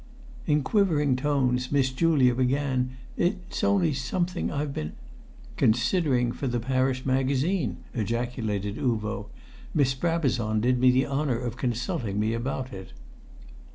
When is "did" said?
10.59-10.79